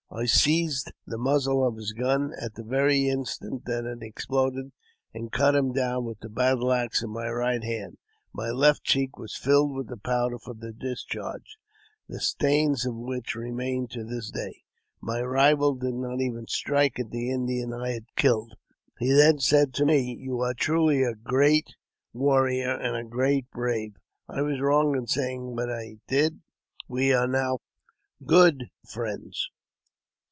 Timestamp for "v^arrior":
22.13-22.77